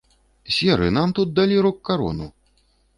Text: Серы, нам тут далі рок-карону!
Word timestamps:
Серы, 0.55 0.89
нам 0.97 1.13
тут 1.21 1.33
далі 1.39 1.59
рок-карону! 1.69 2.31